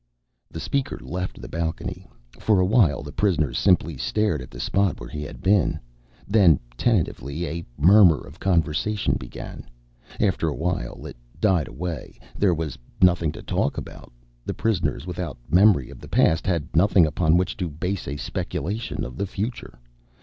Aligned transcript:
The 0.49 0.59
speaker 0.59 0.97
left 0.99 1.39
the 1.39 1.47
balcony. 1.47 2.07
For 2.39 2.59
a 2.59 2.65
while, 2.65 3.03
the 3.03 3.11
prisoners 3.11 3.59
simply 3.59 3.97
stared 3.97 4.41
at 4.41 4.49
the 4.49 4.59
spot 4.59 4.99
where 4.99 5.07
he 5.11 5.21
had 5.21 5.43
been. 5.43 5.79
Then, 6.27 6.59
tentatively, 6.75 7.45
a 7.47 7.63
murmur 7.77 8.17
of 8.19 8.39
conversation 8.39 9.15
began. 9.19 9.69
After 10.19 10.47
a 10.47 10.55
while 10.55 11.05
it 11.05 11.17
died 11.39 11.67
away. 11.67 12.19
There 12.35 12.55
was 12.55 12.79
nothing 12.99 13.31
to 13.33 13.43
talk 13.43 13.77
about. 13.77 14.11
The 14.43 14.55
prisoners, 14.55 15.05
without 15.05 15.37
memory 15.47 15.91
of 15.91 15.99
the 15.99 16.07
past, 16.09 16.47
had 16.47 16.75
nothing 16.75 17.05
upon 17.05 17.37
which 17.37 17.55
to 17.57 17.69
base 17.69 18.07
a 18.07 18.17
speculation 18.17 19.05
of 19.05 19.17
the 19.17 19.27
future. 19.27 19.77